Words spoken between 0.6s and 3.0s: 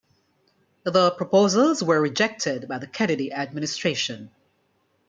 The proposals were rejected by the